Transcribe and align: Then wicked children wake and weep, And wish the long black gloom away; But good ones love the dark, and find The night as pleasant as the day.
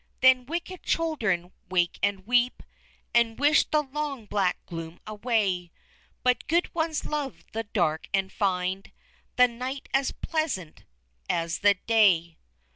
Then 0.21 0.47
wicked 0.47 0.81
children 0.81 1.51
wake 1.69 1.99
and 2.01 2.25
weep, 2.25 2.63
And 3.13 3.37
wish 3.37 3.65
the 3.65 3.83
long 3.83 4.25
black 4.25 4.57
gloom 4.65 4.99
away; 5.05 5.71
But 6.23 6.47
good 6.47 6.73
ones 6.73 7.05
love 7.05 7.45
the 7.53 7.65
dark, 7.65 8.07
and 8.11 8.31
find 8.33 8.91
The 9.35 9.47
night 9.47 9.87
as 9.93 10.11
pleasant 10.11 10.85
as 11.29 11.59
the 11.59 11.75
day. 11.75 12.39